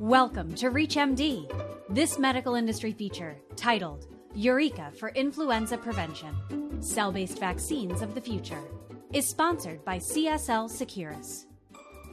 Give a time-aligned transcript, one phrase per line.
[0.00, 1.48] Welcome to ReachMD.
[1.88, 8.60] This medical industry feature, titled Eureka for Influenza Prevention Cell Based Vaccines of the Future,
[9.12, 11.44] is sponsored by CSL Seqirus.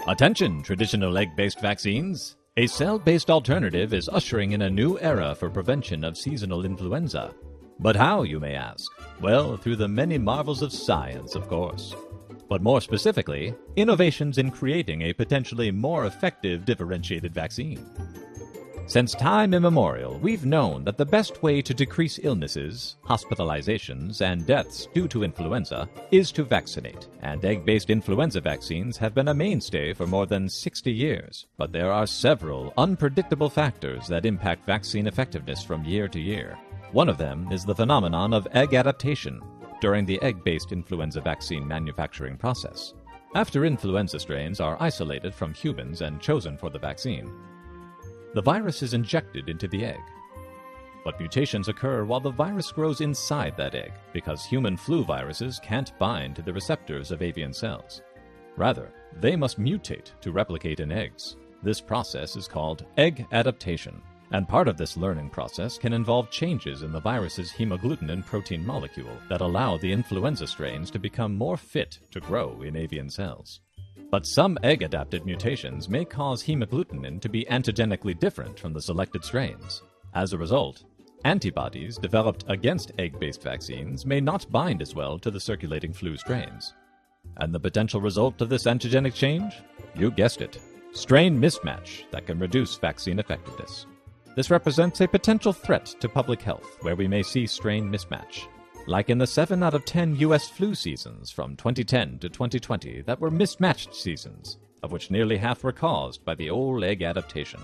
[0.08, 2.38] Attention, traditional egg based vaccines.
[2.56, 7.34] A cell based alternative is ushering in a new era for prevention of seasonal influenza.
[7.80, 8.92] But how, you may ask?
[9.22, 11.96] Well, through the many marvels of science, of course.
[12.52, 17.80] But more specifically, innovations in creating a potentially more effective differentiated vaccine.
[18.88, 24.90] Since time immemorial, we've known that the best way to decrease illnesses, hospitalizations, and deaths
[24.94, 29.94] due to influenza is to vaccinate, and egg based influenza vaccines have been a mainstay
[29.94, 31.46] for more than 60 years.
[31.56, 36.60] But there are several unpredictable factors that impact vaccine effectiveness from year to year.
[36.92, 39.42] One of them is the phenomenon of egg adaptation
[39.82, 42.94] during the egg based influenza vaccine manufacturing process.
[43.36, 47.32] After influenza strains are isolated from humans and chosen for the vaccine,
[48.34, 50.00] the virus is injected into the egg.
[51.04, 55.98] But mutations occur while the virus grows inside that egg because human flu viruses can't
[55.98, 58.02] bind to the receptors of avian cells.
[58.56, 61.38] Rather, they must mutate to replicate in eggs.
[61.64, 64.02] This process is called egg adaptation,
[64.32, 69.18] and part of this learning process can involve changes in the virus's hemagglutinin protein molecule
[69.30, 73.60] that allow the influenza strains to become more fit to grow in avian cells.
[74.10, 79.24] But some egg adapted mutations may cause hemagglutinin to be antigenically different from the selected
[79.24, 79.82] strains.
[80.14, 80.84] As a result,
[81.24, 86.18] antibodies developed against egg based vaccines may not bind as well to the circulating flu
[86.18, 86.74] strains.
[87.38, 89.54] And the potential result of this antigenic change?
[89.96, 90.60] You guessed it
[90.94, 93.86] strain mismatch that can reduce vaccine effectiveness.
[94.36, 98.48] This represents a potential threat to public health where we may see strain mismatch
[98.88, 103.20] like in the 7 out of 10 US flu seasons from 2010 to 2020 that
[103.20, 107.60] were mismatched seasons, of which nearly half were caused by the old egg adaptation.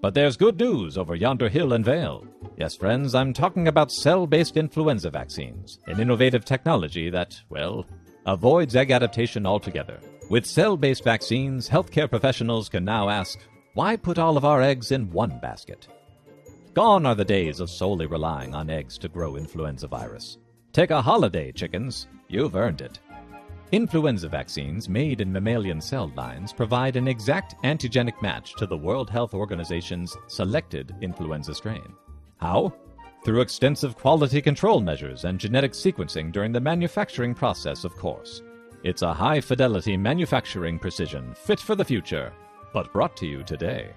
[0.00, 2.26] But there's good news over yonder hill and vale.
[2.56, 7.86] Yes, friends, I'm talking about cell based influenza vaccines, an innovative technology that, well,
[8.26, 9.98] avoids egg adaptation altogether.
[10.30, 13.38] With cell based vaccines, healthcare professionals can now ask,
[13.72, 15.88] why put all of our eggs in one basket?
[16.74, 20.38] Gone are the days of solely relying on eggs to grow influenza virus.
[20.72, 22.08] Take a holiday, chickens.
[22.26, 22.98] You've earned it.
[23.70, 29.08] Influenza vaccines made in mammalian cell lines provide an exact antigenic match to the World
[29.08, 31.94] Health Organization's selected influenza strain.
[32.38, 32.74] How?
[33.24, 38.42] Through extensive quality control measures and genetic sequencing during the manufacturing process, of course.
[38.82, 42.32] It's a high fidelity manufacturing precision fit for the future,
[42.72, 43.92] but brought to you today.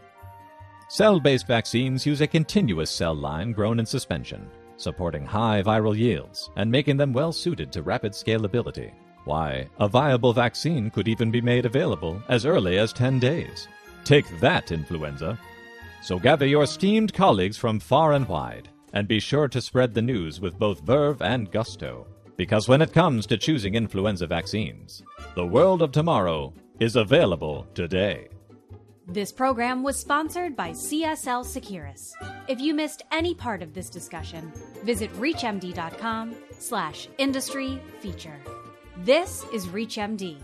[0.89, 6.49] Cell based vaccines use a continuous cell line grown in suspension supporting high viral yields
[6.55, 8.91] and making them well suited to rapid scalability.
[9.25, 13.67] Why, a viable vaccine could even be made available as early as 10 days.
[14.05, 15.37] Take that, influenza!
[16.01, 20.01] So gather your esteemed colleagues from far and wide, and be sure to spread the
[20.01, 22.07] news with both verve and gusto.
[22.37, 25.03] Because when it comes to choosing influenza vaccines,
[25.35, 28.29] the world of tomorrow is available today.
[29.09, 32.11] This program was sponsored by CSL Seqirus.
[32.49, 34.51] If you missed any part of this discussion,
[34.83, 38.35] visit reachmd.com slash industry feature.
[38.97, 40.35] This is ReachMD.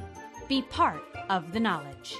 [0.48, 2.16] Be part of the knowledge.